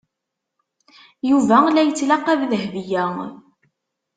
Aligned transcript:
Yuba 1.29 1.57
la 1.73 1.81
yettlaqab 1.87 2.41
Dahbiya. 2.51 3.05